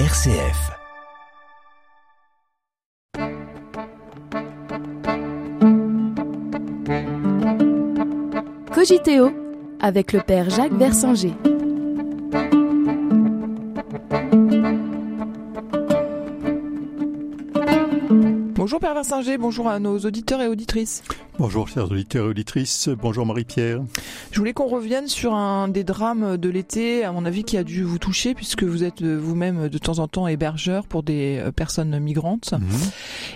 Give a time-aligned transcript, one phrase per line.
[0.00, 0.72] RCF.
[8.74, 9.30] Cogiteo
[9.78, 11.34] avec le père Jacques Versinger.
[18.56, 21.04] Bonjour Père Versinger, bonjour à nos auditeurs et auditrices.
[21.36, 23.80] Bonjour chers auditeurs et auditrices, bonjour Marie-Pierre.
[24.30, 27.64] Je voulais qu'on revienne sur un des drames de l'été, à mon avis, qui a
[27.64, 31.38] dû vous toucher, puisque vous êtes euh, vous-même de temps en temps hébergeur pour des
[31.40, 32.52] euh, personnes migrantes.
[32.52, 32.60] Mhm.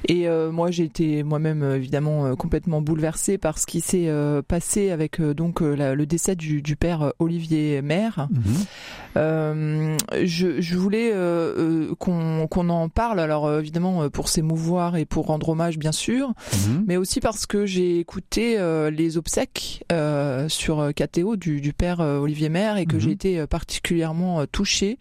[0.07, 4.09] Et euh, moi, j'ai été moi-même évidemment complètement bouleversée par ce qui s'est
[4.47, 8.29] passé avec donc la- le décès du, du père Olivier Maire.
[8.31, 9.97] Mhm.
[10.25, 11.13] Je, je voulais
[11.99, 16.29] qu'on en parle, alors évidemment pour s'émouvoir et pour rendre hommage bien sûr,
[16.69, 16.85] Mhm.
[16.87, 21.73] mais aussi parce que j'ai écouté euh, les obsèques euh, sur euh, KTO du, du
[21.73, 23.01] père euh, Olivier Maire et que Mhm.
[23.01, 24.99] j'ai été particulièrement touchée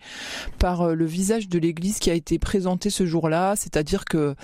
[0.59, 4.35] par le visage de l'Église qui a été présenté ce jour-là, c'est-à-dire que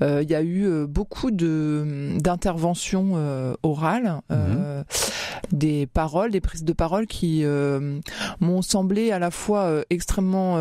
[0.00, 4.82] il y a eu beaucoup de d'interventions euh, orales, euh,
[5.52, 7.44] des paroles, des prises de parole qui
[8.40, 10.58] m'ont semblé à la fois extrêmement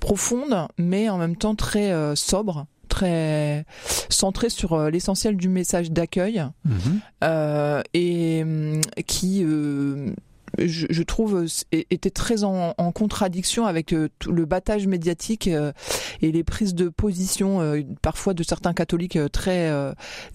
[0.00, 3.64] profondes, mais en même temps très sobres très
[4.08, 7.00] centrées sur euh, l'essentiel du message d'accueil Mhm.
[7.24, 10.12] euh, et hum, qui euh,
[10.58, 16.32] je, je trouve était très en, en contradiction avec euh, tout le battage médiatique et
[16.32, 17.60] les prises de position
[18.02, 19.70] parfois de certains catholiques très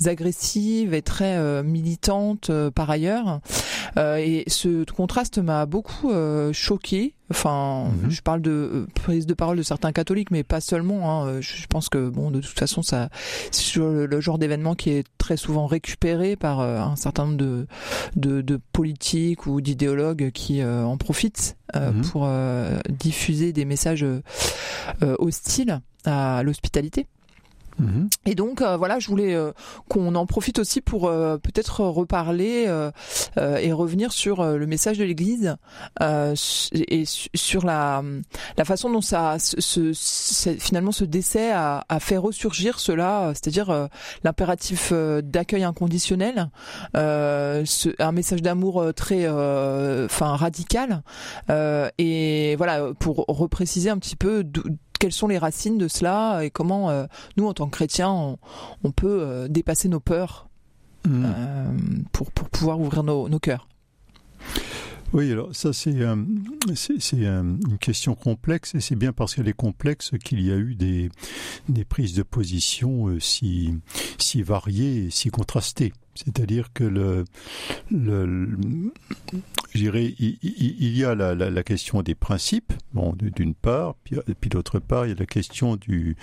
[0.06, 3.42] agressives et très militantes par ailleurs
[3.98, 6.12] et ce contraste m'a beaucoup
[6.54, 8.10] choqué enfin Mhm.
[8.12, 11.28] je parle de euh, prise de parole de certains catholiques mais pas seulement hein.
[11.28, 13.10] Euh, je pense que bon de toute façon ça
[13.52, 17.68] c'est le, genre d'événement qui est très souvent récupéré par euh, un certain nombre de,
[18.16, 22.02] de, de politiques ou d'idéologues qui euh, en profitent euh, Mhm.
[22.04, 24.06] pour euh, diffuser des messages
[25.20, 27.08] hostiles à l'hospitalité.
[27.80, 28.10] Mhm.
[28.26, 29.52] Et donc euh, voilà, je voulais euh,
[29.90, 32.92] qu'on en profite aussi pour euh, peut-être reparler euh,
[33.38, 35.56] euh, et revenir sur le message de l'Église
[36.02, 38.04] et su- sur la,
[38.58, 39.60] la façon dont ça se-
[39.94, 43.90] se- finalement ce décès a, a fait ressurgir cela, c'est-à-dire
[44.24, 46.50] l'impératif d'accueil inconditionnel,
[46.94, 51.02] ce- un message d'amour très enfin radical
[51.98, 54.44] et voilà pour repréciser un petit peu
[55.00, 57.06] quelles sont les racines de cela et comment euh,
[57.38, 58.38] nous en tant que chrétiens on,
[58.84, 60.48] on peut euh, dépasser nos peurs
[61.06, 61.24] Mhm.
[61.26, 61.72] euh,
[62.14, 63.68] pour, pour pouvoir ouvrir nos, nos cœurs.
[65.12, 70.40] Oui, alors ça c'est une question complexe et c'est bien parce qu'elle est complexe qu'il
[70.42, 71.12] y a eu des,
[71.68, 73.76] des prises de position si,
[74.18, 75.92] si variées et si contrastées.
[76.16, 77.26] C'est-à-dire que le-
[79.74, 84.80] je dirais, il, y a la, question des principes, bon, d'une part, puis, puis d'autre
[84.80, 86.16] part, il y a la question du,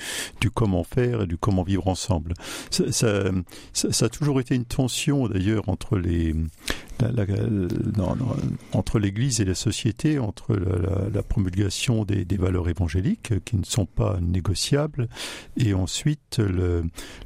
[0.54, 2.34] comment faire et du comment vivre ensemble.
[2.70, 3.24] Ça,
[4.00, 6.34] a toujours été une tension d'ailleurs entre les,
[8.72, 14.18] entre l'Église et la société, entre la, promulgation des, valeurs évangéliques qui ne sont pas
[14.20, 15.08] négociables,
[15.56, 16.84] et ensuite le,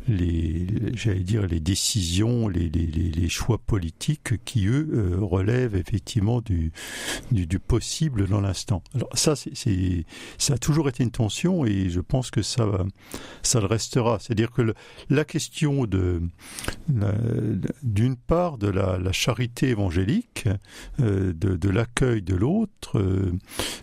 [0.08, 6.72] les, j'allais dire les décisions, les choix politiques qui eux euh, relèvent effectivement du,
[7.32, 8.82] du, du possible dans l'instant.
[8.94, 10.04] Alors ça, c'est,
[10.38, 12.66] ça a toujours été une tension, et je pense que ça,
[13.42, 14.18] ça le restera.
[14.20, 14.74] C'est-à-dire que le-
[15.10, 16.22] la question de
[17.82, 20.48] d'une part de la, la charité évangélique,
[21.00, 23.32] euh, de, de l'accueil de l'autre, euh,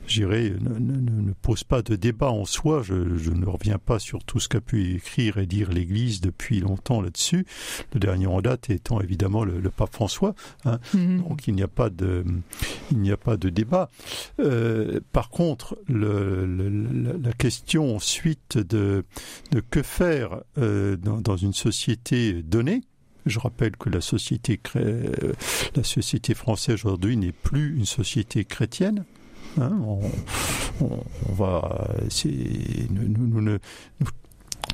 [0.08, 2.82] je dirais, ne, ne- ne- ne pose pas de débat en soi.
[2.84, 6.60] Je, je ne reviens pas sur tout ce qu'a pu écrire et dire l'Église depuis
[6.60, 7.46] longtemps là-dessus.
[7.94, 10.36] Le dernier en date étant évidemment le, le pape François.
[10.94, 12.21] Donc il n'y a pas de,
[12.92, 13.90] il n'y a pas de débat.
[14.40, 19.04] Euh, par contre, la, question ensuite de,
[19.70, 22.82] que faire euh, dans, une société donnée.
[23.26, 25.34] Je rappelle que la société, euh,
[25.76, 29.06] la société française aujourd'hui n'est plus une société chrétienne.
[29.60, 29.78] Hein,
[30.80, 31.90] on, va,
[32.90, 33.58] nous, nous-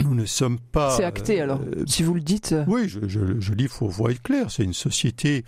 [0.04, 0.96] nous, ne sommes pas.
[0.96, 2.54] C'est acté alors, euh, si vous le dites.
[2.68, 4.52] oui, je, je, je dis, il faut voir être clair.
[4.52, 5.44] C'est une société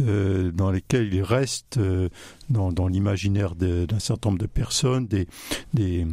[0.00, 2.08] euh, dans laquelle il reste, euh,
[2.48, 5.26] dans, dans l'imaginaire d'un certain nombre de personnes, des,
[5.74, 6.06] des,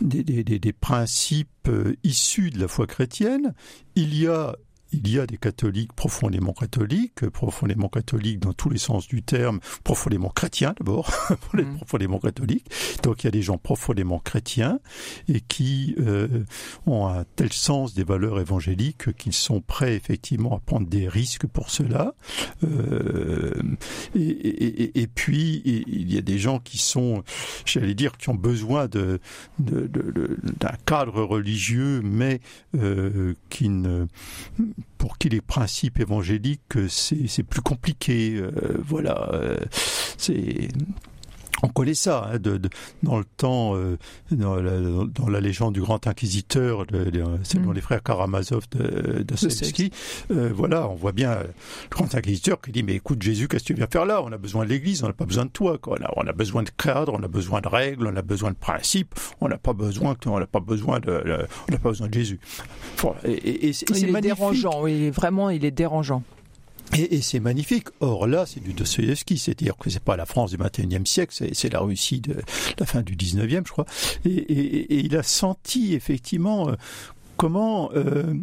[0.00, 3.54] des, des- des- des principes euh, issus de la foi chrétienne.
[3.94, 4.56] Il y a
[4.92, 9.60] il y a des catholiques profondément catholiques, profondément catholiques dans tous les sens du terme,
[9.84, 11.10] profondément chrétiens d'abord,
[11.54, 11.76] mmh.
[11.76, 12.70] profondément catholiques.
[13.02, 14.80] Donc il y a des gens profondément chrétiens
[15.28, 16.44] et qui euh,
[16.86, 21.46] ont un tel sens des valeurs évangéliques qu'ils sont prêts effectivement à prendre des risques
[21.46, 22.14] pour cela.
[22.64, 23.52] Euh,
[24.14, 27.22] et, et, et, puis il y a des gens qui sont,
[27.64, 29.20] j'allais dire, qui ont besoin de,
[29.58, 32.40] de, de, d'un cadre religieux, mais
[32.76, 34.06] euh, qui ne
[34.98, 38.34] pour qui les principes évangéliques c'est plus compliqué.
[38.36, 38.50] Euh,
[38.84, 39.56] voilà, euh,
[40.16, 40.68] c'est
[41.62, 42.68] on connaît ça hein, de, de,
[43.02, 43.96] dans le temps, euh,
[44.30, 46.84] dans, la, dans, la, légende du grand inquisiteur,
[47.42, 47.74] selon mm.
[47.74, 49.34] les frères Karamazov de, de
[50.30, 51.48] euh, voilà, on voit bien le
[51.90, 54.22] grand inquisiteur qui dit mais écoute Jésus, qu'est-ce que tu viens faire là?
[54.22, 55.78] On a besoin de l'Église, on n'a pas besoin de toi.
[55.78, 55.98] Quoi.
[56.00, 58.50] On, a, on a besoin de cadre, on a besoin de règles, on a besoin
[58.50, 61.22] de principes, on n'a pas besoin, on n'a pas besoin de,
[61.68, 62.40] on n'a pas besoin de Jésus.
[63.24, 66.22] et, et, et c'est dérangeant, oui, vraiment, il est dérangeant.
[66.96, 67.88] Et, et c'est magnifique.
[68.00, 71.72] Or là, c'est du Dostoïevski, c'est-à-dire que c'est pas la France du 21e siècle, c'est
[71.72, 72.36] la Russie de
[72.78, 73.86] la fin du 19e, je crois.
[74.24, 76.74] Et, et, et il a senti effectivement euh,
[77.36, 78.34] comment euh,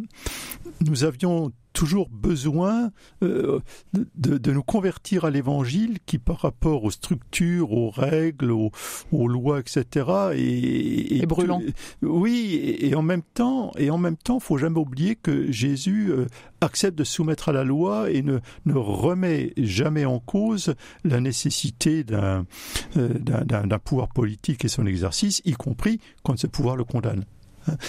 [0.81, 2.91] nous avions toujours besoin
[3.23, 3.61] euh,
[3.93, 8.71] de, de, nous convertir à l'évangile qui, par rapport aux structures, aux règles, aux,
[9.13, 11.61] aux lois, etc., est, brûlant.
[12.01, 16.25] oui, et, en même temps, et en même temps, faut jamais oublier que Jésus euh,
[16.59, 22.03] accepte de soumettre à la loi et ne, ne remet jamais en cause la nécessité
[22.03, 22.45] d'un
[22.97, 27.23] euh, d'un pouvoir politique et son exercice, y compris quand ce pouvoir le condamne.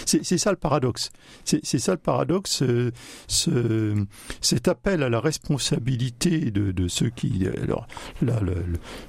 [0.07, 1.11] C'est ça le paradoxe.
[1.45, 2.91] C'est ça le paradoxe, euh,
[3.27, 4.05] ce,
[4.41, 7.87] cet appel à la responsabilité de, ceux qui, alors
[8.23, 8.41] là,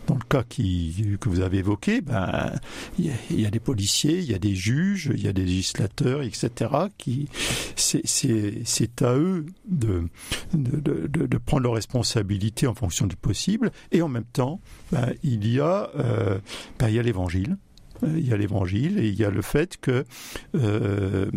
[0.07, 2.53] dans le cas qui, que vous avez évoqué, ben
[2.99, 5.45] il y, y, a des policiers, il y a des juges, il y a des
[5.45, 6.71] législateurs, etc.
[6.97, 7.27] Qui,
[7.75, 10.07] c'est à eux de,
[10.53, 14.59] de, prendre leurs responsabilités en fonction du possible, et en même temps,
[14.91, 16.39] ben, il y a, euh,
[16.79, 17.57] ben, il y a l'Évangile
[18.03, 20.05] il y a l'évangile et il y a le fait que
[20.55, 21.29] euh,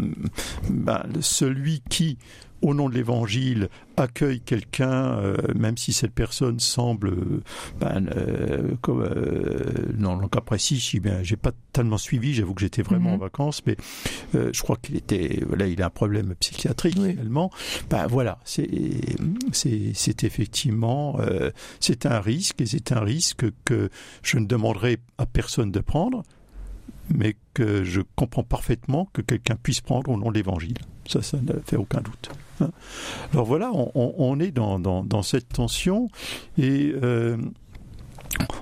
[0.71, 2.19] ben, celui qui
[2.65, 3.69] au nom de l'évangile,
[3.99, 7.15] accueille quelqu'un, euh, même si cette personne semble,
[7.79, 10.79] ben, euh, comme, euh, dans le cas précis,
[11.23, 13.21] j'ai pas tellement suivi, j'avoue que j'étais vraiment en mhm.
[13.21, 13.77] vacances, mais
[14.35, 17.11] euh, je crois qu'il était, voilà, il a un problème psychiatrique oui.
[17.11, 17.51] également.
[17.91, 18.71] Ben voilà, c'est,
[19.53, 21.51] c'est, c'est effectivement, euh,
[21.81, 23.91] c'est un risque et c'est un risque que
[24.23, 26.23] je ne demanderai à personne de prendre
[27.13, 30.79] mais que je comprends parfaitement que quelqu'un puisse prendre au nom de l'Évangile.
[31.07, 32.31] Ça, ça ne fait aucun doute.
[32.61, 32.71] Hein.
[33.33, 36.09] Alors voilà, on, on est dans, dans, dans, cette tension
[36.57, 37.37] et euh,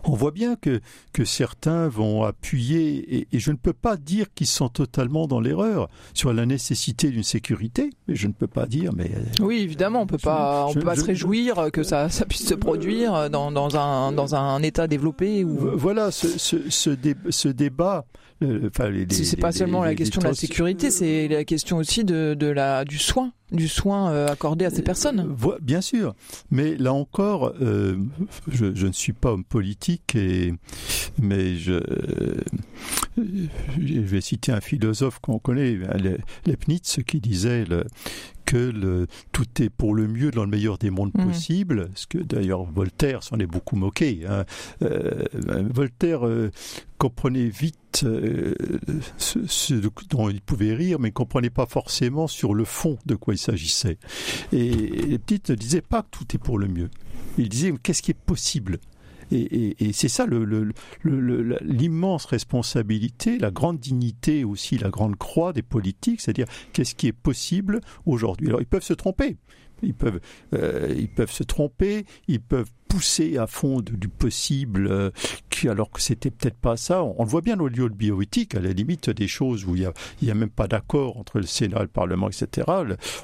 [0.04, 0.80] on voit bien que,
[1.12, 5.40] que certains vont appuyer, et, et je ne peux pas dire qu'ils sont totalement dans
[5.40, 9.10] l'erreur sur la nécessité d'une sécurité, mais je ne peux pas dire, mais...
[9.14, 12.26] Euh, oui, évidemment, on peut pas, on peut pas je, se réjouir que ça, ça
[12.26, 15.44] puisse se produire dans, dans, un, dans un État développé.
[15.44, 15.76] Ou...
[15.76, 18.04] Voilà, ce, ce, ce, dé, ce débat
[18.66, 22.46] Enfin, c'est pas seulement la question de la sécurité, c'est la question aussi de, de
[22.46, 25.34] la du soin, du soin euh, accordé à ces personnes.
[25.60, 26.14] Bien sûr,
[26.50, 27.96] mais là encore, euh,
[28.48, 30.52] je, je, ne suis pas homme politique, et,
[31.20, 31.80] mais je,
[33.16, 35.78] je vais citer un philosophe qu'on connaît,
[36.46, 37.84] Leibniz, qui disait le,
[38.52, 41.24] que le, tout est pour le mieux dans le meilleur des mondes mmh.
[41.24, 44.26] possibles, ce que d'ailleurs Voltaire s'en est beaucoup moqué.
[44.28, 44.44] Hein.
[44.82, 45.24] Euh,
[45.72, 46.50] Voltaire euh,
[46.98, 48.54] comprenait vite euh,
[49.16, 49.72] ce, ce,
[50.10, 53.38] dont il pouvait rire, mais ne comprenait pas forcément sur le fond de quoi il
[53.38, 53.96] s'agissait.
[54.52, 56.90] Et, et Petit ne disait pas que tout est pour le mieux.
[57.38, 58.80] Il disait qu'est-ce qui est possible?
[59.32, 60.26] Et, c'est ça
[61.04, 67.12] l'immense responsabilité, la grande dignité aussi, la grande croix des politiques, c'est-à-dire qu'est-ce qui est
[67.12, 68.48] possible aujourd'hui.
[68.48, 69.36] Alors ils peuvent se tromper,
[69.82, 70.20] ils peuvent,
[70.54, 75.10] euh, ils peuvent se tromper, ils peuvent poussé à fond du possible, euh,
[75.48, 77.02] qui, alors que c'était peut-être pas ça.
[77.02, 79.82] On, le voit bien au lieu de bioéthique, à la limite des choses où il
[79.82, 79.92] y a,
[80.30, 82.70] a même pas d'accord entre le Sénat le Parlement, etc.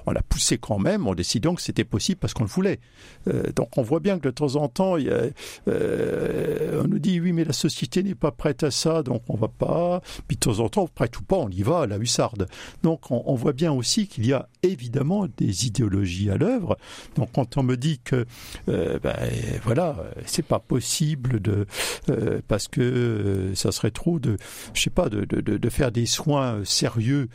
[0.06, 2.80] On l'a poussé quand même en décidant que c'était possible parce qu'on le voulait.
[3.28, 5.25] Euh, donc on voit bien que de temps en temps, y a,
[5.68, 9.37] euh, on nous dit oui, mais la société n'est pas prête à ça, donc on
[9.37, 10.00] va pas.
[10.28, 12.48] Puis de temps en temps, prête ou pas, on y va à la hussarde.
[12.82, 16.76] Donc on, on voit bien aussi qu'il y a évidemment des idéologies à l'œuvre.
[17.16, 18.26] Donc quand on me dit que
[18.68, 19.16] euh, ben,
[19.62, 19.96] voilà,
[20.26, 21.66] c'est pas possible de
[22.08, 24.36] euh, parce que euh, ça serait trop de,
[24.74, 27.28] je sais pas, de, de, de faire des soins sérieux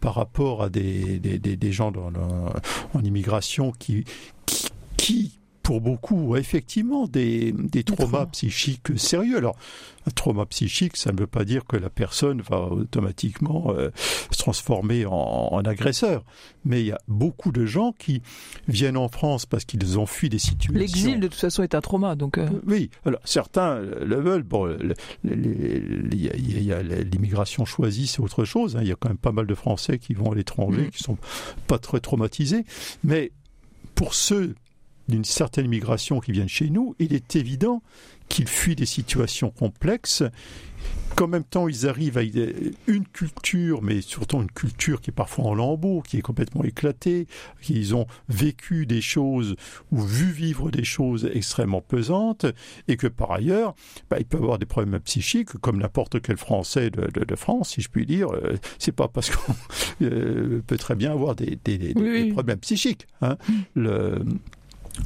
[0.00, 2.12] par rapport à des, des, des, gens dans,
[2.94, 4.04] en immigration qui,
[4.46, 5.39] qui, qui
[5.70, 9.36] pour beaucoup, effectivement, des, des traumas psychiques sérieux.
[9.36, 9.54] Alors,
[10.04, 13.90] un trauma psychique, ça ne veut pas dire que la personne va automatiquement euh,
[14.32, 16.24] se transformer en, en, agresseur.
[16.64, 18.20] Mais il y a beaucoup de gens qui
[18.66, 20.80] viennent en France parce qu'ils ont fui des situations.
[20.80, 22.16] L'exil, de toute façon, est un trauma.
[22.16, 22.48] Donc euh...
[22.66, 24.42] Oui, alors certains le veulent.
[24.42, 24.76] Bon,
[25.22, 28.74] il y a, l'immigration choisie, c'est autre chose.
[28.74, 28.80] Hein.
[28.82, 30.90] Il y a quand même pas mal de Français qui vont à l'étranger, mmh.
[30.90, 31.18] qui sont
[31.68, 32.64] pas très traumatisés.
[33.04, 33.30] Mais
[33.94, 34.56] pour ceux
[35.10, 37.82] d'une certaine migration qui viennent chez nous, il est évident
[38.30, 40.22] qu'ils fuient des situations complexes,
[41.16, 45.46] qu'en même temps ils arrivent à une culture, mais surtout une culture qui est parfois
[45.46, 47.26] en lambeaux, qui est complètement éclatée,
[47.60, 49.56] qu'ils ont vécu des choses
[49.90, 52.46] ou vu vivre des choses extrêmement pesantes,
[52.86, 53.74] et que par ailleurs,
[54.08, 57.70] bah, ils peuvent avoir des problèmes psychiques, comme n'importe quel Français de, de, de, France,
[57.70, 58.32] si je puis dire.
[58.32, 59.54] Euh, c'est pas parce qu'on
[60.02, 63.08] euh, peut très bien avoir des, des, des, oui, des problèmes psychiques.
[63.20, 63.36] Hein.
[63.48, 63.52] Mm.
[63.74, 64.24] Le,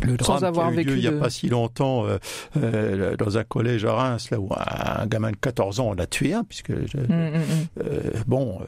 [0.03, 2.19] le drame Sans avoir qui a eu lieu il n'y a pas si longtemps euh,
[2.57, 6.07] euh, dans un collège à Reims, là où un, gamin de 14 ans, on l'a
[6.07, 7.41] tué, hein, puisque je, mmh, mmh.
[7.85, 8.61] Euh, bon,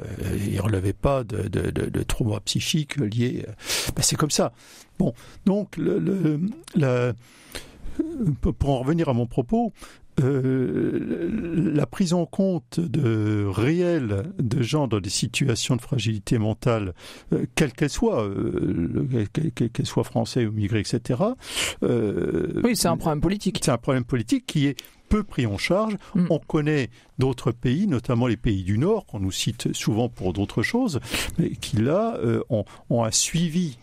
[0.47, 3.45] il relevait pas de, de, de, de troubles psychiques liés.
[3.95, 4.52] Ben, c'est comme ça.
[4.99, 5.12] Bon,
[5.45, 6.40] donc le, le,
[6.76, 7.14] le,
[8.40, 9.73] pour en revenir à mon propos,
[10.20, 16.94] euh, la prise en compte de réels de gens dans des situations de fragilité mentale,
[17.32, 21.20] euh, quelle qu'elle soit, euh, qu'elle soit français ou migré, etc.
[21.82, 23.61] Euh, oui, c'est un problème politique.
[23.62, 24.76] C'est un problème politique qui est
[25.08, 25.96] peu pris en charge.
[26.14, 26.26] Mm.
[26.30, 30.62] On connaît d'autres pays, notamment les pays du Nord, qu'on nous cite souvent pour d'autres
[30.62, 31.00] choses,
[31.38, 33.78] mais qui là euh, ont, ont un suivi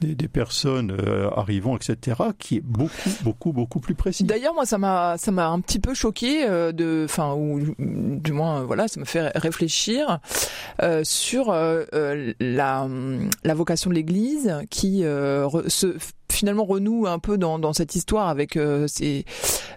[0.00, 4.24] des, personnes euh, arrivant, etc., qui est beaucoup, beaucoup, beaucoup plus précis.
[4.24, 8.32] D'ailleurs, moi, ça m'a, ça m'a un petit peu choqué euh, de, enfin, ou du
[8.32, 10.20] moins, voilà, ça me fait réfléchir
[10.82, 12.88] euh, sur euh, euh, la,
[13.44, 15.96] la vocation de l'Église qui se
[16.38, 19.24] finalement renoue un peu dans, dans cette histoire avec euh, ses,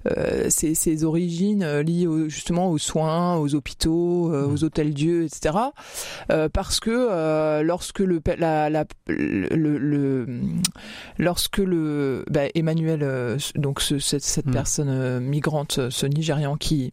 [0.05, 4.53] euh, ses, ses, origines euh, liées au, justement aux soins, aux hôpitaux, mmh.
[4.53, 5.55] aux hôtels Dieu, etc.
[6.53, 10.27] Parce que lorsque le, la, la, le, le,
[11.17, 14.51] lorsque le bah, Emmanuel, donc ce, cette, cette mmh.
[14.51, 16.91] personne migrante, ce Nigérian qui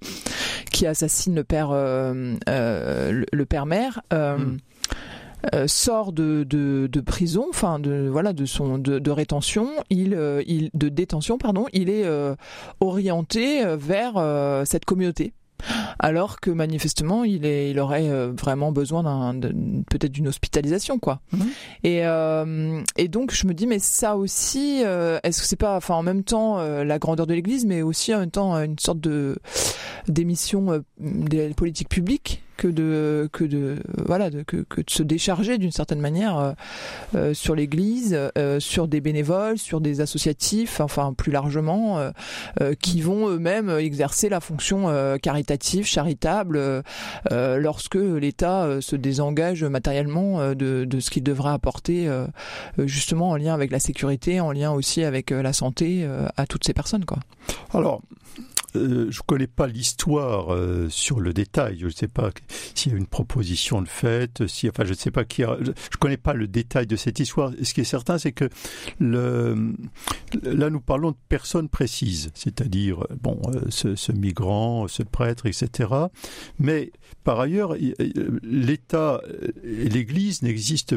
[0.71, 4.01] qui assassine le père le, le, père mère.
[4.13, 4.39] Euh,
[5.67, 10.43] sort de, de, de, prison, enfin de voilà de son de, de rétention, il, euh,
[10.47, 12.35] il de détention pardon, il est euh,
[12.81, 15.33] orienté vers euh, cette communauté.
[15.99, 19.41] Alors que manifestement il est il aurait euh, vraiment besoin d'un
[19.91, 21.21] peut-être d'une hospitalisation quoi.
[21.33, 21.39] Mmh.
[21.83, 25.77] et euh, et donc je me dis mais ça aussi euh, est-ce que c'est pas
[25.77, 28.79] enfin en même temps euh, la grandeur de l'église mais aussi en même temps une
[28.79, 29.37] sorte de
[30.07, 32.41] d'émission euh, des politiques publiques?
[32.59, 36.55] Que de que de voilà que, que de se décharger d'une certaine manière
[37.15, 41.79] euh, sur l'Église, euh, sur des bénévoles, sur des associatifs, enfin plus largement,
[42.81, 44.89] qui vont eux-mêmes exercer la fonction
[45.23, 46.83] caritative, charitable,
[47.31, 52.11] lorsque l'État se désengage matériellement de, de ce qu'il devra apporter
[52.79, 56.75] justement en lien avec la sécurité, en lien aussi avec la santé à toutes ces
[56.75, 57.19] personnes quoi.
[57.73, 58.03] Alors
[58.77, 61.79] euh, je ne connais pas l'histoire euh, sur le détail.
[61.81, 62.31] Je ne sais pas
[62.75, 64.47] s'il y a une proposition de fait.
[64.47, 65.43] Si, enfin, je ne sais pas qui.
[65.43, 67.53] Je ne connais pas le détail de cette histoire.
[67.63, 68.49] Ce qui est certain, c'est que
[69.01, 69.55] là,
[70.71, 75.91] nous parlons de personnes précises, c'est-à-dire bon, euh, ce, ce migrant, ce prêtre, etc.
[76.59, 76.93] Mais
[77.25, 77.75] par ailleurs,
[78.43, 79.21] l'État
[79.65, 80.97] et l'Église n'existent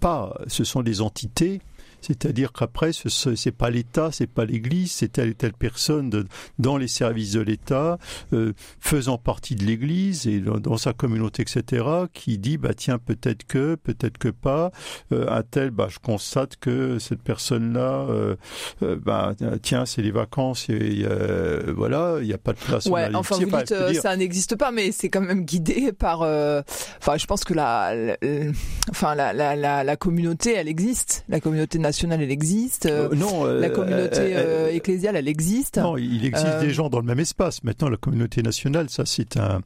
[0.00, 0.38] pas.
[0.46, 1.60] Ce sont des entités
[2.00, 6.26] c'est-à-dire qu'après, ce n'est pas l'État, c'est pas l'Église, c'est telle et telle personne de,
[6.58, 7.98] dans les services de l'État,
[8.32, 12.98] euh, faisant partie de l'Église et dans, dans, sa communauté, etc., qui dit, bah tiens,
[12.98, 14.70] peut-être que, peut-être que pas,
[15.12, 18.36] euh, un tel, bah je constate que cette personne-là, euh,
[18.82, 22.86] euh bah tiens, c'est les vacances, et euh, voilà, il n'y a pas de place.
[22.86, 24.02] Ouais, enfin vous dites, euh, dire...
[24.02, 29.32] ça n'existe pas, mais c'est quand même guidé par, enfin je pense que la, la,
[29.32, 32.86] la, la, la communauté, elle existe, la communauté nationale elle existe.
[32.86, 35.78] Euh, non, euh, la communauté euh, ecclésiale, elle existe.
[35.78, 37.62] Non, il existe des gens dans le même espace.
[37.64, 39.62] Maintenant, la communauté nationale, ça, c'est un.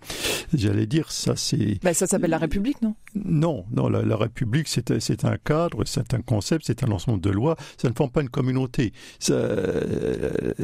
[0.55, 1.83] J'allais dire, ça, c'est.
[1.83, 2.95] Ben, ça s'appelle la République, non?
[3.15, 7.21] Non, non, la, la République, c'est, c'est un cadre, c'est un concept, c'est un ensemble
[7.21, 7.57] de lois.
[7.81, 8.93] Ça ne forme pas une communauté.
[9.19, 9.35] Ça,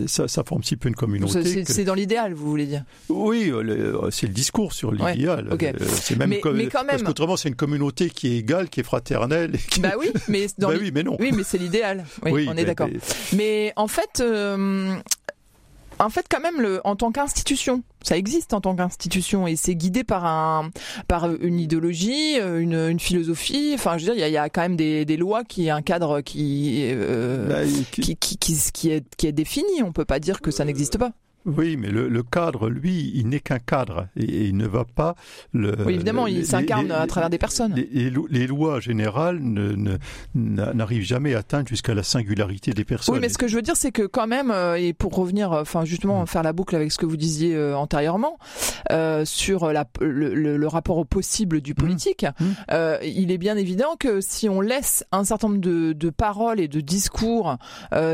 [0.06, 1.64] ça, ça forme si peu une communauté.
[1.64, 1.86] C'est, que...
[1.86, 2.84] dans l'idéal, vous voulez dire?
[3.08, 3.52] Oui,
[4.10, 5.48] c'est le discours sur l'idéal.
[5.48, 5.72] Ouais, okay.
[5.80, 6.90] C'est même mais, comme, mais quand même...
[6.90, 9.52] Parce qu'autrement, c'est une communauté qui est égale, qui est fraternelle.
[9.70, 9.80] Qui...
[9.80, 11.16] Bah oui, mais dans bah oui, mais non.
[11.18, 12.04] Oui, mais c'est l'idéal.
[12.24, 12.88] Oui, oui, on est d'accord.
[13.32, 13.72] Mais...
[13.76, 14.94] en fait, euh,
[15.98, 19.74] en fait, quand même, le, en tant qu'institution, ça existe en tant qu'institution et c'est
[19.74, 20.70] guidé par un,
[21.08, 23.72] par une idéologie, une, une philosophie.
[23.74, 25.70] Enfin, je veux dire, il y a, y a, quand même des, des lois qui,
[25.70, 29.82] un cadre qui, euh, bah, qui, qui, qui, qui, est, qui est défini.
[29.82, 31.12] On peut pas dire que ça n'existe pas.
[31.46, 35.14] Oui, mais le, le, cadre, lui, il n'est qu'un cadre et, il ne va pas.
[35.52, 37.74] Le, oui, évidemment, il s'incarne à travers des personnes.
[37.74, 39.40] Les, les lois générales
[40.34, 43.14] n'arrivent jamais à atteindre jusqu'à la singularité des personnes.
[43.14, 45.52] Oui, mais ce que je veux dire, c'est que quand même, euh, et pour revenir,
[45.52, 46.26] euh, enfin justement, mm.
[46.26, 48.38] faire la boucle avec ce que vous disiez euh, antérieurement
[48.90, 51.74] euh, sur la, le, le, rapport au possible du mm.
[51.74, 52.44] politique, mm.
[52.72, 56.60] euh, il est bien évident que si on laisse un certain nombre de, de paroles
[56.60, 57.56] et de discours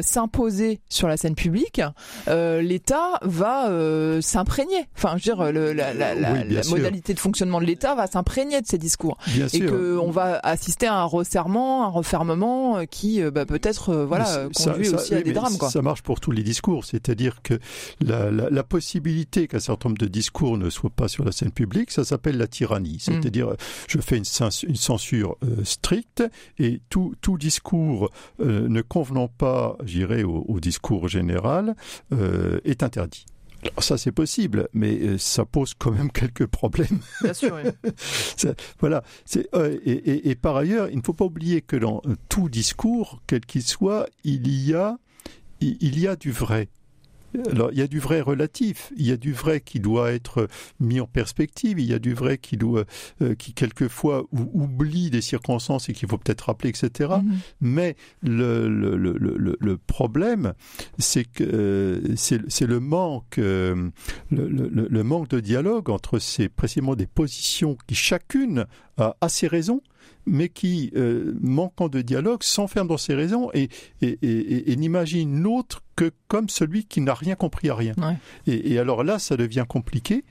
[0.02, 1.80] s'imposer sur la scène publique,
[2.26, 4.88] l'État va euh, s'imprégner.
[4.96, 8.06] Enfin, je veux dire, le, la, la, la, la modalité de fonctionnement de l'État va
[8.06, 9.18] s'imprégner de ces discours.
[9.28, 13.94] Bien et qu'on va assister à un resserrement, un refermement euh, qui, euh, bah, peut-être,
[13.94, 15.56] voilà, conduit ça, aussi ça, à des drames.
[15.58, 15.70] Quoi.
[15.70, 16.84] Ça marche pour tous les discours.
[16.84, 17.58] C'est-à-dire que
[18.00, 22.04] la, possibilité qu'un certain nombre de discours ne soient pas sur la scène publique, ça
[22.04, 22.96] s'appelle la tyrannie.
[22.96, 23.00] Mm.
[23.00, 23.54] C'est-à-dire,
[23.88, 24.24] je fais une,
[24.68, 26.22] une censure euh, stricte
[26.58, 28.10] et tout, tout discours
[28.40, 31.74] euh, ne convenant pas, j'irai, au, au, discours général
[32.12, 33.11] euh, est interdit.
[33.62, 37.00] Alors ça c'est possible, mais euh, ça pose quand même quelques problèmes.
[37.22, 37.54] Bien sûr.
[37.54, 37.70] Oui.
[38.36, 39.04] ça, voilà.
[39.54, 43.22] Euh, et, et, et, par ailleurs, il ne faut pas oublier que dans tout discours,
[43.26, 44.98] quel qu'il soit, il y a
[45.60, 46.68] il y a du vrai.
[47.50, 50.48] Alors, il y a du vrai relatif, il y a du vrai qui doit être
[50.80, 52.84] mis en perspective, il y a du vrai qui doit,
[53.22, 56.90] euh, qui quelquefois oublie des circonstances et qu'il faut peut-être rappeler, etc.
[56.98, 57.22] -hmm.
[57.60, 60.54] Mais le, le, le, le, le problème,
[60.98, 63.90] c'est que euh, c'est le manque, euh,
[64.30, 69.28] le, le, le, manque de dialogue entre ces précisément des positions qui chacune a, a
[69.28, 69.80] ses raisons
[70.26, 73.68] mais qui, euh, manquant de dialogue, s'enferme dans ses raisons et,
[74.00, 77.94] et, et, et n'imagine l'autre que comme celui qui n'a rien compris à rien.
[77.98, 78.16] Ouais.
[78.46, 80.24] Et, alors là, ça devient compliqué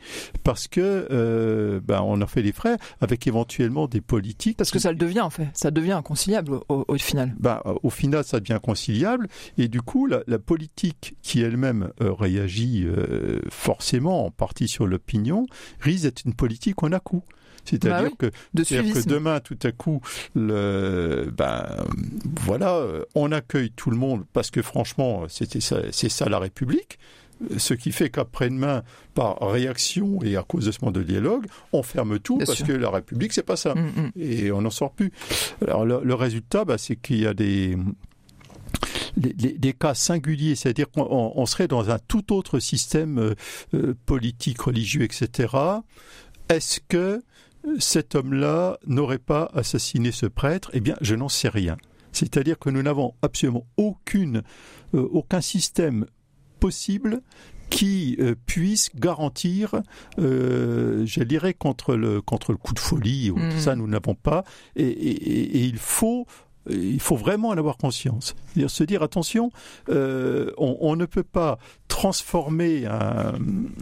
[0.44, 4.58] parce que euh, ben, on a fait des frais avec éventuellement des politiques.
[4.58, 7.36] Parce que ça le devient en fait, ça devient inconciliable au, au final.
[7.40, 12.12] Ben, au final, ça devient conciliable et du coup, la, la politique qui elle-même euh,
[12.12, 15.46] réagit euh, forcément en partie sur l'opinion
[15.80, 17.24] risque d'être une politique en à coup.
[17.66, 18.32] C'est-à-dire bah oui, que,
[18.64, 20.02] que demain, tout à coup,
[20.36, 21.66] le, ben,
[22.42, 22.84] voilà,
[23.16, 27.00] on accueille tout le monde parce que franchement, c'était ça, c'est ça la République.
[27.58, 28.84] Ce qui fait qu'après-demain,
[29.16, 32.58] par réaction et à cause de ce moment de dialogue, on ferme tout Bien parce
[32.60, 32.68] sûr.
[32.68, 33.74] que la République, c'est pas ça.
[33.74, 34.12] Mm -hmm.
[34.22, 35.12] Et on n'en sort plus.
[35.62, 37.76] Alors, le, le résultat, bah, c'est qu'il y a des,
[39.18, 43.36] des, cas singuliers, c'est-à-dire qu'on on serait dans un tout autre système euh,
[43.74, 45.56] euh, politique, religieux, etc.
[46.50, 47.22] Est-ce que
[47.80, 51.78] cet homme-là n'aurait pas assassiné ce prêtre Eh bien, je n'en sais rien.
[52.12, 54.44] C'est-à-dire que nous n'avons absolument aucune,
[54.94, 56.06] euh, aucun système
[56.60, 57.22] possible
[57.70, 59.82] qui euh, puisse garantir,
[60.20, 63.32] euh, je dirais, contre le, contre le coup de folie.
[63.32, 63.52] Mmh.
[63.60, 64.44] Ça, nous n'avons pas.
[64.76, 66.28] Et, et, et, il faut
[66.70, 68.36] il faut vraiment en avoir conscience.
[68.48, 69.52] C'est-à-dire se dire attention,
[69.90, 73.34] euh, on, on, ne peut pas transformer, un,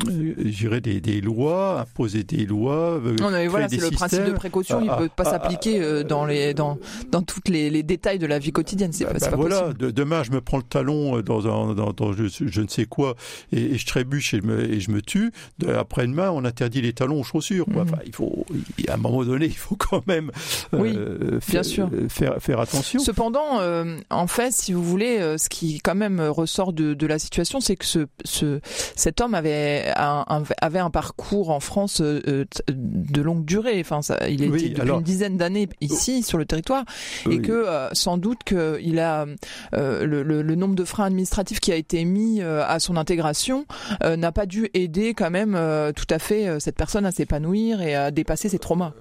[0.10, 3.00] euh, des, des, lois, imposer des lois.
[3.06, 4.82] Euh, non, mais voilà, c'est le principe de précaution.
[4.82, 6.80] il ne peut pas s'appliquer euh, dans les dans
[7.12, 8.92] dans toutes les, les détails de la vie quotidienne.
[8.94, 9.60] C'est bah, pas, bah pas voilà.
[9.62, 9.78] possible.
[9.78, 12.86] De, demain, je me prends le talon dans un dans, dans je, je, ne sais
[12.86, 13.16] quoi
[13.52, 15.32] et, et je trébuche et, me, et, je me tue.
[15.68, 17.66] Après-demain, on interdit les talons aux chaussures.
[17.72, 17.84] Quoi.
[17.84, 18.46] Enfin, il faut,
[18.88, 20.32] à un moment donné, il faut quand même
[20.74, 21.90] oui, bien faire, sûr.
[22.10, 22.69] faire faire attention.
[23.00, 27.08] Cependant, euh, en fait, si vous voulez, euh, ce qui quand même ressort de, de
[27.08, 28.60] la situation, c'est que ce, ce,
[28.96, 33.80] cet homme avait un, un, avait un parcours en France euh, de longue durée.
[33.82, 36.84] Enfin, ça, il était Oui, depuis alors- une dizaine d'années ici sur le territoire,
[37.30, 39.26] et que euh, sans doute qu'il a
[39.74, 42.98] euh, le, le, le nombre de freins administratifs qui a été mis euh, à son
[42.98, 43.66] intégration
[44.04, 47.12] euh, n'a pas dû aider quand même euh, tout à fait euh, cette personne à
[47.12, 48.94] s'épanouir et à dépasser ses traumas.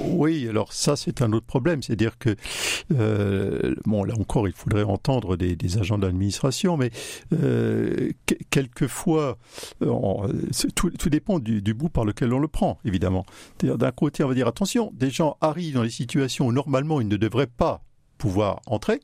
[0.00, 2.36] Oui, alors ça c'est un autre problème, c'est-à-dire que
[2.92, 3.13] euh,
[3.84, 6.90] bon là encore il faudrait entendre des, agents de l'administration, mais
[7.32, 9.38] euh, que- quelquefois
[9.82, 10.28] euh,
[10.74, 13.24] tout, tout dépend du, bout par lequel on le prend, évidemment.
[13.62, 17.08] D'un côté on va dire attention, des gens arrivent dans des situations où normalement ils
[17.08, 17.82] ne devraient pas
[18.18, 19.00] pouvoir entrer.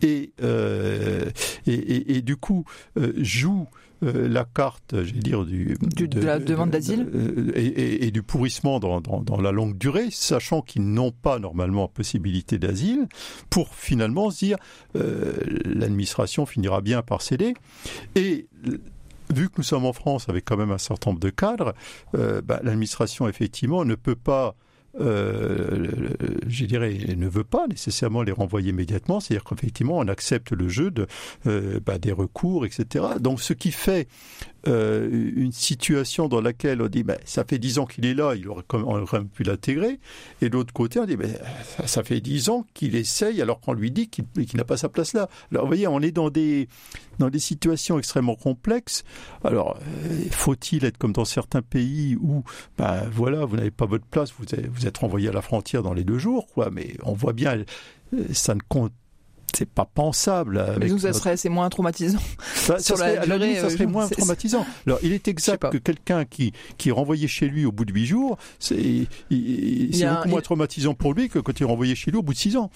[0.00, 1.28] Et, euh,
[1.66, 2.64] et, et, et du coup
[2.96, 3.66] euh, jouent
[4.02, 8.06] euh, la carte, je vais dire, du, Du- de la demande d'asile euh, et, et,
[8.06, 12.58] et du pourrissement dans, dans, dans la longue durée, sachant qu'ils n'ont pas normalement possibilité
[12.58, 13.06] d'asile,
[13.50, 14.58] pour finalement se dire
[14.96, 15.32] euh,
[15.64, 17.54] l'administration finira bien par céder.
[18.14, 18.78] Et l-
[19.34, 21.74] vu que nous sommes en France avec quand même un certain nombre de cadres,
[22.14, 24.54] euh, bah, l'administration effectivement ne peut pas
[25.00, 25.88] euh,
[26.46, 29.20] je dirais, ne veut pas nécessairement les renvoyer immédiatement.
[29.20, 30.92] C'est-à-dire qu'effectivement, on accepte le jeu
[31.46, 33.04] euh, bah, des recours, etc.
[33.20, 34.08] Donc, ce qui fait
[34.66, 38.34] euh, une situation dans laquelle on dit ben, ça fait dix ans qu'il est là,
[38.34, 40.00] il aurait quand même pu l'intégrer,
[40.42, 41.30] et de l'autre côté on dit ben,
[41.86, 45.12] ça fait dix ans qu'il essaye alors qu'on lui dit qu'il n'a pas sa place
[45.12, 45.28] là.
[45.52, 46.68] Alors vous voyez, on est dans des
[47.20, 49.04] dans des situations extrêmement complexes.
[49.44, 49.78] Alors
[50.32, 52.42] faut-il être comme dans certains pays où
[52.76, 55.92] ben voilà vous n'avez pas votre place, vous vous êtes renvoyé à la frontière dans
[55.92, 56.70] les deux jours, quoi.
[56.70, 57.64] Mais on voit bien
[58.14, 58.92] euh, ça ne compte
[59.54, 60.64] c'est pas pensable.
[60.78, 62.18] Mais nous, ça serait, c'est moins traumatisant.
[62.54, 64.66] Ça, serait, la durée, ça serait euh, moins traumatisant.
[64.86, 67.92] Alors, il est exact que quelqu'un qui, qui est renvoyé chez lui au bout de
[67.92, 72.10] huit jours, c'est, c'est beaucoup moins traumatisant pour lui que quand il est renvoyé chez
[72.10, 72.70] lui au bout de six ans.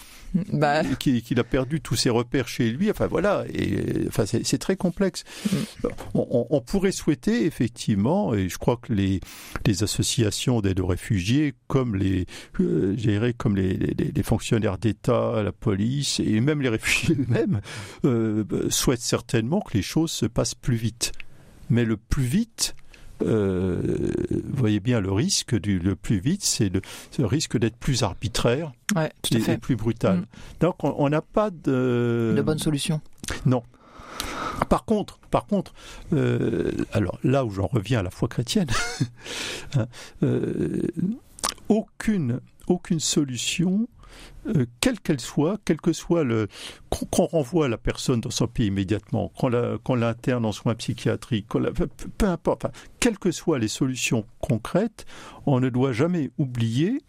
[0.52, 0.82] Bah...
[0.98, 2.90] Qu'il a perdu tous ses repères chez lui.
[2.90, 3.44] Enfin, voilà.
[3.52, 5.24] Et, enfin, c'est très complexe.
[5.50, 5.56] Mm.
[6.14, 9.20] On, on, pourrait souhaiter, effectivement, et je crois que les,
[9.66, 12.26] les associations d'aide aux réfugiés, comme les,
[12.60, 17.60] euh, comme les, les, les fonctionnaires d'État, la police, et même les réfugiés eux-mêmes
[18.04, 21.12] euh, souhaitent certainement que les choses se passent plus vite.
[21.70, 22.74] Mais le plus vite,
[23.22, 23.80] euh,
[24.30, 28.72] vous voyez bien le risque du le plus vite, c'est le, risque d'être plus arbitraire
[28.96, 30.18] et, plus brutal.
[30.18, 30.26] Mm.
[30.60, 33.00] Donc on n'a pas de de bonne solution.
[33.46, 33.62] Non.
[34.68, 35.72] Par contre, par contre,
[36.12, 38.68] euh, alors là où j'en reviens à la foi chrétienne,
[39.76, 39.86] hein,
[41.68, 43.88] aucune aucune solution
[44.46, 46.48] euh, quelle qu'elle soit, quel que soit le
[46.90, 52.66] qu'on renvoie la personne dans son pays immédiatement, qu'on l'interne en soins psychiatriques, peu importe,
[53.00, 55.06] quelles que soient les solutions concrètes,
[55.46, 57.02] on ne doit jamais oublier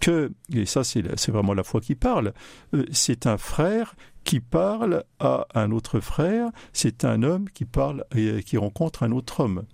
[0.00, 2.32] que, et ça c'est vraiment la foi qui parle,
[2.74, 8.04] euh, c'est un frère qui parle à un autre frère, c'est un homme qui parle
[8.14, 9.64] et qui rencontre un autre homme.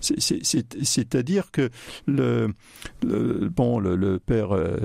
[0.00, 1.70] C'est-à-dire que
[2.06, 2.52] le,
[3.02, 4.76] bon, le, père euh,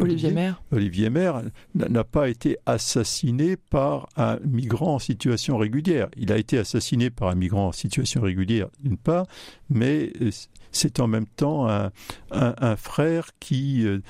[0.00, 1.42] Olivier Maire, Olivier Maire
[1.74, 6.08] n'a pas été assassiné par un migrant en situation régulière.
[6.16, 9.26] Il a été assassiné par un migrant en situation régulière, d'une part,
[9.70, 10.30] mais euh,
[10.70, 11.90] c'est en même temps un,
[12.30, 14.00] un, frère qui, euh,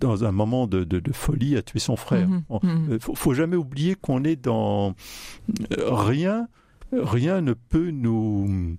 [0.00, 2.28] dans un moment de, de, folie, a tué son frère.
[2.28, 2.42] Mhm.
[2.62, 4.94] Il ne faut, faut, jamais oublier qu'on est dans
[5.78, 6.48] rien.
[6.92, 8.76] Rien ne peut nous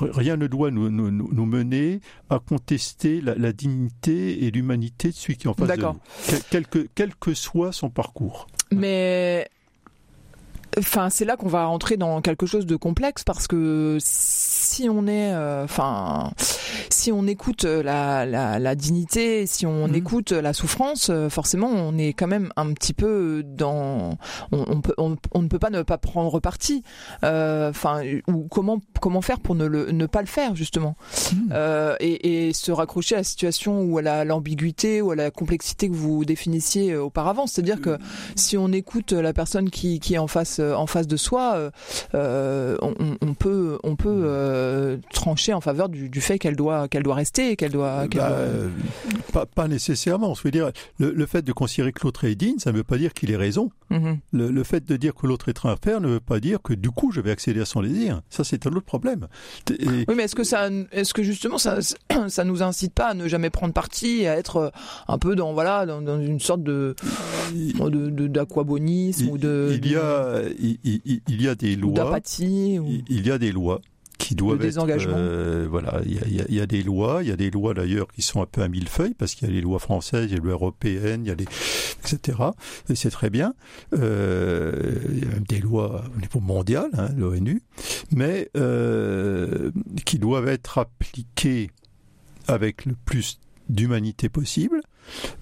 [0.00, 5.46] rien ne doit nous, nous, mener à contester la, dignité et l'humanité de celui qui
[5.46, 6.00] est en face de nous,
[6.50, 8.46] quel, que, quel que soit son parcours.
[8.72, 9.48] Mais
[10.78, 15.06] Enfin, c'est là qu'on va entrer dans quelque chose de complexe parce que si on
[15.06, 16.32] est, euh, enfin,
[16.90, 19.94] si on écoute la, la, la dignité, si on mhm.
[19.94, 24.18] écoute la souffrance, euh, forcément, on est quand même un petit peu dans,
[24.52, 26.82] on, on peut, on, ne peut pas ne pas prendre parti.
[27.24, 30.96] Euh, enfin, ou comment comment faire pour ne le, ne pas le faire justement,
[31.32, 31.96] mhm.
[32.00, 35.94] et, et, se raccrocher à la situation ou à l'ambiguïté ou à la complexité que
[35.94, 37.46] vous définissiez auparavant.
[37.46, 37.98] C'est-à-dire que
[38.34, 41.54] si on écoute la personne qui, qui est en face euh, en face de soi,
[41.56, 41.70] euh,
[42.14, 47.56] euh, on, peut, on peut trancher en faveur du, fait qu'elle doit, qu'elle doit rester,
[47.56, 48.06] qu'elle doit.
[48.14, 48.30] Bah,
[49.32, 50.34] pas, pas, nécessairement.
[50.34, 52.98] Je veux dire, le, fait de considérer que l'autre est digne, ça ne veut pas
[52.98, 53.70] dire qu'il ait raison.
[53.90, 54.18] Mm-hmm.
[54.32, 56.74] le, fait de dire que l'autre est train à faire ne veut pas dire que
[56.74, 58.20] du coup je vais accéder à son désir.
[58.30, 59.28] Ça, c'est un autre problème.
[59.70, 61.78] Oui, mais est-ce que ça, est-ce que justement ça,
[62.28, 64.72] ça nous incite pas à ne jamais prendre parti, à être
[65.08, 66.94] un peu dans voilà, dans, une sorte de
[68.28, 69.78] d'aquabonisme ou de.
[69.82, 71.94] Il y a, il, y a des lois.
[71.94, 72.78] D'apathie.
[73.08, 73.80] Il y a des lois
[74.18, 77.74] qui doivent être euh, voilà il y, a, des lois il y a des lois
[77.74, 80.30] d'ailleurs qui sont un peu à millefeuille parce qu'il y a les lois françaises il
[80.30, 81.44] y a les lois européennes il y a les
[82.00, 82.38] etc
[82.88, 83.54] et c'est très bien
[83.92, 87.60] euh, il y a même des lois au niveau mondial hein, l'ONU
[88.10, 89.70] mais euh,
[90.06, 91.70] qui doivent être appliquées
[92.48, 93.38] avec le plus
[93.68, 94.80] d'humanité possible.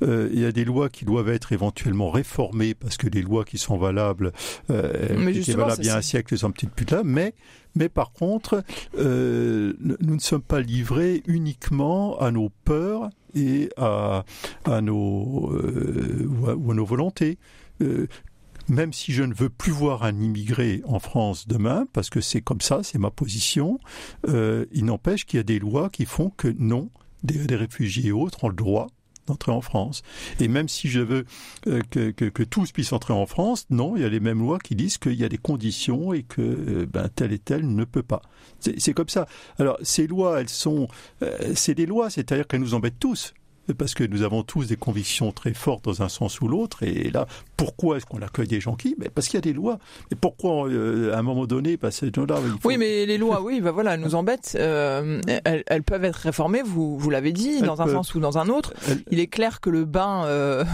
[0.02, 3.44] Euh, il y a des lois qui doivent être éventuellement réformées parce que les lois
[3.44, 4.32] qui sont valables,
[4.70, 7.02] euh, étaient valables il y a un siècle, sont peut-être plus là.
[7.04, 7.34] Mais,
[7.74, 8.62] mais par contre,
[8.98, 14.24] euh, nous ne sommes pas livrés uniquement à nos peurs et à,
[14.64, 17.38] à nos euh, ou à nos volontés.
[17.82, 18.06] Euh,
[18.68, 22.40] même si je ne veux plus voir un immigré en France demain, parce que c'est
[22.40, 23.78] comme ça, c'est ma position,
[24.26, 26.90] euh, il n'empêche qu'il y a des lois qui font que non,
[27.22, 28.86] des, réfugiés et autres ont le droit
[29.26, 30.02] d'entrer en France.
[30.40, 31.24] Et même si je veux
[31.66, 34.58] euh, que, que, tous puissent entrer en France, non, il y a les mêmes lois
[34.58, 37.84] qui disent qu'il y a des conditions et que euh, ben, tel et tel ne
[37.84, 38.22] peut pas.
[38.78, 39.26] C'est comme ça.
[39.58, 40.88] Alors ces lois, elles sont,
[41.22, 43.34] euh, c'est des lois, c'est-à-dire qu'elles nous embêtent tous
[43.78, 47.10] parce que nous avons tous des convictions très fortes dans un sens ou l'autre, et
[47.10, 49.78] là, pourquoi est-ce qu'on accueille des gens qui Mais parce qu'il y a des lois.
[50.10, 52.36] Et pourquoi, à un moment donné, bah, ces gens-là...
[52.64, 54.56] Oui, mais les lois, oui, bah voilà, elles nous embêtent.
[54.58, 58.74] elles, peuvent être réformées, vous, vous l'avez dit, dans un sens ou dans un autre.
[59.10, 60.64] Il est clair que le bain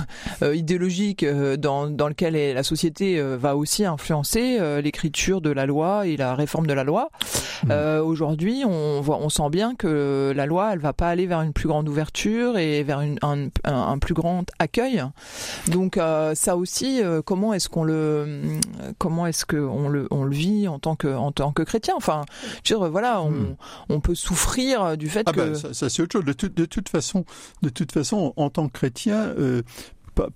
[0.42, 6.34] idéologique dans, dans lequel la société va aussi influencer l'écriture de la loi et la
[6.34, 7.10] réforme de la loi.
[7.64, 7.72] Mmh.
[8.04, 11.52] Aujourd'hui, on, voit, on sent bien que la loi, elle va pas aller vers une
[11.52, 15.02] plus grande ouverture et vers une, un, un, plus grand accueil.
[15.68, 18.58] Donc euh, ça aussi, euh, comment est-ce qu'on le,
[18.98, 21.94] comment est-ce qu'on le, on le vit en tant que, en tant que chrétien?
[21.96, 22.24] Enfin,
[22.64, 23.56] je veux dire, voilà, on, hmm.
[23.88, 26.24] on peut souffrir du fait ah que ben, ça, ça c'est autre chose.
[26.24, 27.24] De, de, toute façon,
[27.62, 29.62] de toute façon, en tant que chrétien, euh,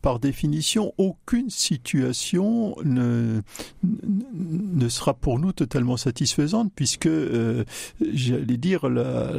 [0.00, 3.40] par définition, aucune situation ne,
[3.82, 7.64] ne sera pour nous totalement satisfaisante, puisque, euh,
[8.12, 9.32] j'allais dire, la,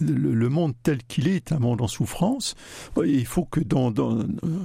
[0.00, 2.54] le, monde tel qu'il est est un monde en souffrance.
[3.04, 4.18] Il faut que, dans, dans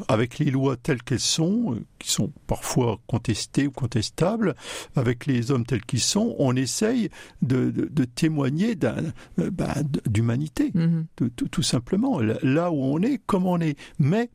[0.07, 4.55] avec les lois telles qu'elles sont, qui sont parfois contestées ou contestables,
[4.95, 7.09] avec les hommes tels qu'ils sont, on essaye
[7.41, 9.75] de, de, témoigner bah,
[10.05, 12.19] d'humanité, mmh tout, tout simplement.
[12.19, 13.77] Là où on est, comme on est.
[13.99, 14.29] Mais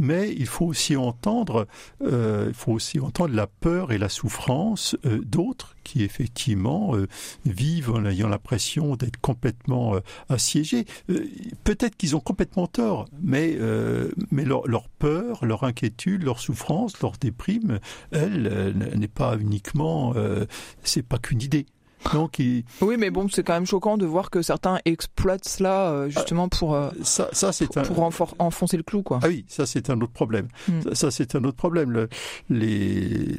[0.00, 1.66] mais il faut aussi entendre,
[2.02, 7.06] euh, il faut aussi entendre la peur et la souffrance euh, d'autres qui effectivement euh,
[7.44, 9.94] vivent en ayant l'impression d'être complètement
[10.28, 10.86] assiégés.
[11.64, 13.58] Peut-être qu'ils ont complètement tort, mais
[14.30, 17.78] mais leur, leur, peur, leur inquiétude, leur souffrance, leur déprime,
[18.12, 20.14] elle n'est pas uniquement,
[20.82, 21.66] c'est pas qu'une idée.
[22.80, 26.48] Oui, mais bon, c'est quand même choquant de voir que certains exploitent cela euh, justement
[26.48, 29.20] pour euh, ça, ça c'est pour, enfoncer le clou, quoi.
[29.22, 30.48] Ah oui, ça c'est un autre problème.
[30.68, 30.80] Hmm.
[30.92, 31.90] Ça, c'est un autre problème.
[31.90, 32.08] Le,
[32.48, 33.38] les,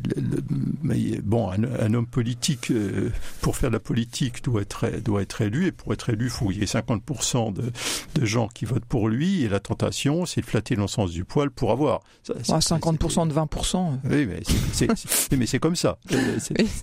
[1.23, 5.67] bon, un, homme politique euh, pour faire de la politique doit être doit être élu
[5.67, 7.71] et pour être élu, il faut qu'il y ait 50% de,
[8.15, 11.11] de gens qui votent pour lui et la tentation, c'est de flatter dans le sens
[11.11, 12.01] du poil pour avoir.
[12.23, 13.99] Ça, 50% de 20%.
[14.09, 14.41] Oui, mais
[14.73, 14.87] c'est
[15.35, 15.97] mais c'est comme ça.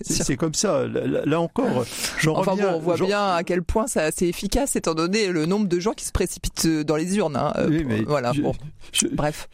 [0.03, 0.85] C'est comme ça.
[0.87, 1.68] là encore
[2.27, 5.67] enfin bon, on voit bien à quel point ça c'est efficace étant donné le nombre
[5.67, 7.35] de gens qui se précipitent euh, dans les urnes.
[7.35, 8.33] Hein, euh, voilà.
[8.33, 8.53] bon.
[9.11, 9.49] Bref.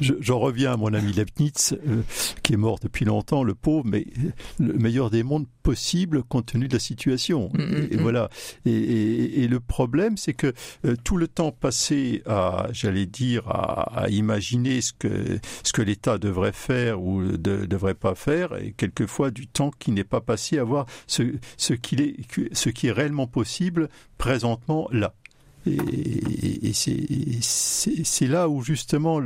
[0.00, 2.02] J'en reviens à mon ami Leibniz, euh,
[2.42, 4.06] qui est mort depuis longtemps, le pauvre, mais
[4.58, 7.50] le meilleur des mondes possible compte tenu de la situation.
[7.52, 8.00] Mm, mm, et, mm.
[8.00, 8.28] voilà.
[8.66, 10.52] Et, le problème, c'est que
[11.04, 16.52] tout le temps passé à, j'allais dire, à, imaginer ce que ce que l'État devrait
[16.52, 20.64] faire ou ne devrait pas faire, et quelquefois du temps qui n'est pas passé à
[20.64, 21.22] voir ce,
[21.56, 23.88] ce, qui est réellement possible
[24.18, 25.14] présentement là.
[25.66, 29.20] Et, c'est là où justement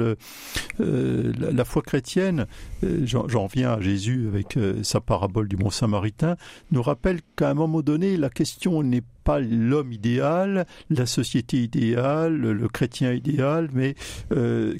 [0.80, 2.46] euh, la, foi chrétienne,
[2.84, 6.36] euh, j'en viens à Jésus avec euh, sa parabole du Mont Samaritain,
[6.70, 12.36] nous rappelle qu'à un moment donné, la question n'est pas l'homme idéal, la société idéale,
[12.36, 13.94] le, chrétien idéal, mais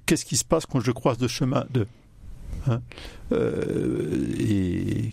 [0.07, 1.87] qu'est-ce qui se passe quand je croise de chemin de
[2.69, 2.81] hein?
[3.33, 5.13] Et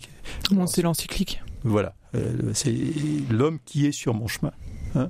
[0.68, 1.42] c'est l'encyclique?
[1.68, 1.94] Voilà.
[2.16, 2.74] Euh, c'est
[3.30, 4.52] l'homme qui est sur mon chemin.
[4.96, 5.10] Hein.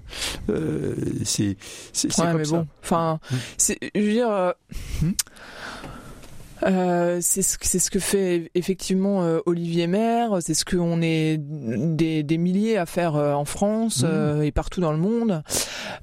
[0.49, 1.55] Euh, c'est
[1.93, 2.51] c'est ouais, comme mais ça.
[2.57, 3.37] bon enfin hum.
[3.57, 4.51] c'est je veux dire euh,
[5.03, 5.13] hum.
[6.63, 12.23] Euh, c'est ce, ce que fait effectivement euh, Olivier Maire, c'est ce qu'on est des,
[12.23, 14.41] des, milliers à faire euh, en France mmh.
[14.43, 15.43] et partout dans le monde.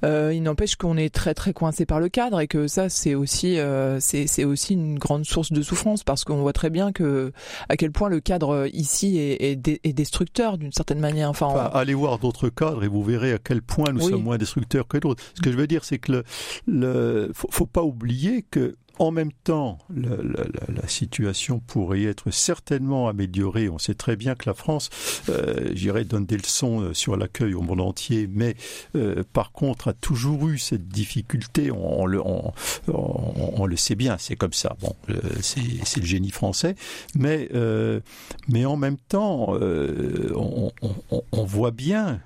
[0.02, 3.58] il n'empêche qu'on est très très coincé par le cadre et que ça c'est aussi
[3.98, 7.32] c'est aussi une grande source de souffrance parce qu'on voit très bien que
[7.68, 11.30] à quel point le cadre ici est, est, destructeur d'une certaine manière.
[11.30, 14.86] Enfin, allez voir d'autres cadres et vous verrez à quel point nous sommes moins destructeurs
[14.88, 15.22] que d'autres.
[15.34, 16.24] Ce que je veux dire c'est que le,
[16.66, 23.68] le faut, faut pas oublier que en même temps, la, situation pourrait être certainement améliorée.
[23.68, 24.90] On sait très bien que la France,
[25.28, 28.54] euh, j'irais, donne des leçons euh, sur l'accueil au monde entier, mais
[28.94, 31.70] euh, par contre a toujours eu cette difficulté.
[31.70, 34.76] On, le, sait bien, c'est comme ça.
[34.80, 34.94] Bon,
[35.40, 36.76] c'est le génie français,
[37.16, 38.00] mais euh,
[38.48, 42.20] mais en même temps, on voit bien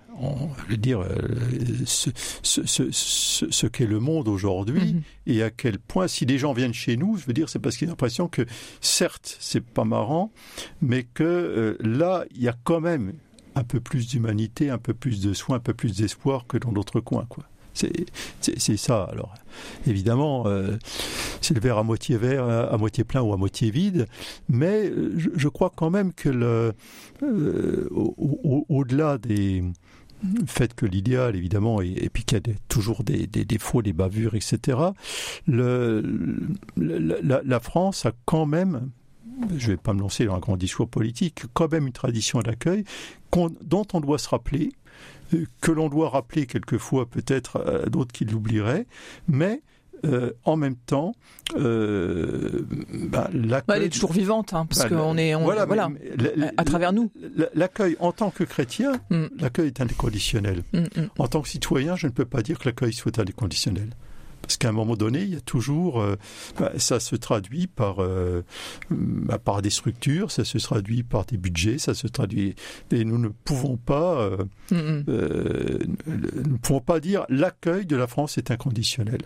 [0.67, 1.07] je veux dire, euh,
[1.85, 2.11] ce,
[2.43, 5.03] ce, ce, ce qu'est le monde aujourd'hui mhm.
[5.27, 7.77] et à quel point, si des gens viennent chez nous, je veux dire, c'est parce
[7.77, 8.43] qu'ils ont l'impression que,
[8.81, 10.33] certes, c'est pas marrant,
[10.83, 13.15] mais que euh, là, il y a quand même
[13.55, 16.73] un peu plus d'humanité, un peu plus de soins, un peu plus d'espoir que dans
[16.73, 17.45] d'autres coins, quoi.
[17.75, 19.05] C'est ça.
[19.05, 19.35] Alors,
[19.87, 20.77] évidemment, euh,
[21.41, 24.09] c'est le verre à moitié vert, à, moitié plein ou à moitié vide,
[24.49, 26.75] mais je, je crois quand même que le,
[28.69, 29.63] au-delà des,
[30.47, 34.79] fait que l'idéal, évidemment, et, puis qu'il y a toujours des, défauts, des bavures, etc.,
[35.47, 36.03] le,
[36.77, 38.91] la, France a quand même,
[39.57, 42.41] je ne vais pas me lancer dans un grand discours politique, quand même une tradition
[42.41, 42.85] d'accueil
[43.63, 44.73] dont on doit se rappeler,
[45.35, 48.87] euh, que l'on doit rappeler quelquefois peut-être à d'autres qui l'oublieraient,
[49.29, 49.63] mais
[50.05, 51.13] euh, en même temps,
[51.57, 52.63] euh,
[53.11, 53.77] bah, l'accueil.
[53.79, 56.93] elle est toujours vivante, hein, parce Bah, qu'on est, on, voilà, voilà, mais- à travers
[56.93, 57.11] nous.
[57.37, 59.25] la- L'accueil en tant que chrétien, Mm.
[59.41, 60.63] l'accueil est inconditionnel.
[60.73, 60.87] Mm, mm.
[61.19, 63.91] En tant que citoyen, je ne peux pas dire que l'accueil soit inconditionnel.
[64.43, 66.17] Parce qu'à un moment donné, il y a toujours, euh,
[66.59, 68.43] bah, ça se traduit par, euh,
[68.91, 72.55] bah, par des structures, ça se traduit par des budgets, ça se traduit.
[72.93, 74.37] Et nous ne pouvons pas, euh,
[74.71, 75.05] Mm, mm.
[75.09, 75.79] euh,
[76.47, 79.23] nous ne pouvons pas dire l'accueil de la France est inconditionnel.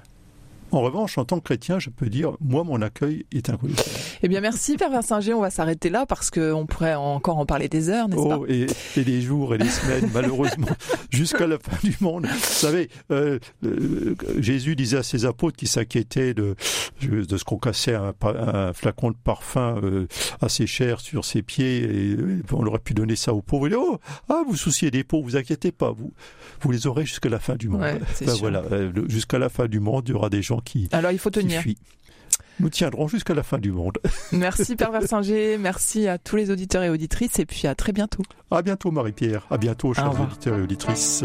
[0.72, 4.00] En revanche, en tant que chrétien, je peux dire, moi, mon accueil est inconditionnel.
[4.22, 5.34] Eh bien, merci, Père Versinger.
[5.34, 8.38] On va s'arrêter là parce qu'on pourrait encore en parler des heures, n'est-ce pas?
[8.38, 10.68] Oh, et, et les jours et les semaines, malheureusement,
[11.10, 12.26] jusqu'à la fin du monde.
[12.26, 16.56] Vous savez, euh, euh, Jésus disait à ses apôtres qui s'inquiétaient de,
[17.02, 18.14] de ce qu'on cassait un,
[18.72, 20.06] flacon de parfum euh,
[20.40, 22.16] assez cher sur ses pieds, et
[22.50, 23.66] on aurait pu donner ça aux pauvres.
[23.66, 23.98] Il dit, oh,
[24.30, 26.14] ah, vous souciez des pauvres, vous inquiétez pas, vous,
[26.62, 27.82] vous les aurez jusqu'à la fin du monde.
[27.82, 28.62] Ouais, Ben voilà,
[29.08, 30.61] jusqu'à la fin du monde, il y aura des gens
[30.92, 31.62] alors il faut tenir.
[32.60, 33.98] Nous tiendrons jusqu'à la fin du monde.
[34.32, 38.22] Merci Pervers Singer, merci à tous les auditeurs et auditrices, et puis à très bientôt.
[38.50, 41.24] À bientôt Marie-Pierre, à bientôt chers auditeurs et auditrices.